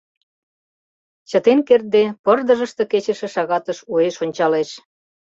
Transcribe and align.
Чытен 1.29 1.59
кертде, 1.67 2.03
пырдыжыште 2.23 2.83
кечыше 2.91 3.27
шагатыш 3.33 3.79
уэш 3.91 4.15
ончалеш. 4.25 4.69